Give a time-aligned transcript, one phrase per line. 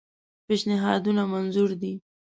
[0.45, 1.93] پېشنهادونه منظور دي.